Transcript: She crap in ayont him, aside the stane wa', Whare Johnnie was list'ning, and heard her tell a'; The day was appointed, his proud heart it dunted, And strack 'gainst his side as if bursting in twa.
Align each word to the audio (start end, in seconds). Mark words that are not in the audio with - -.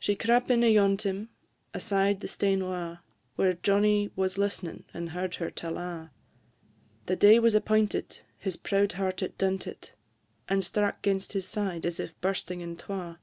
She 0.00 0.16
crap 0.16 0.50
in 0.50 0.62
ayont 0.62 1.02
him, 1.02 1.28
aside 1.72 2.18
the 2.18 2.26
stane 2.26 2.66
wa', 2.66 2.96
Whare 3.36 3.52
Johnnie 3.52 4.10
was 4.16 4.36
list'ning, 4.36 4.82
and 4.92 5.10
heard 5.10 5.36
her 5.36 5.48
tell 5.48 5.78
a'; 5.78 6.10
The 7.06 7.14
day 7.14 7.38
was 7.38 7.54
appointed, 7.54 8.18
his 8.36 8.56
proud 8.56 8.94
heart 8.98 9.22
it 9.22 9.38
dunted, 9.38 9.92
And 10.48 10.64
strack 10.64 11.02
'gainst 11.02 11.34
his 11.34 11.46
side 11.46 11.86
as 11.86 12.00
if 12.00 12.20
bursting 12.20 12.62
in 12.62 12.76
twa. 12.76 13.20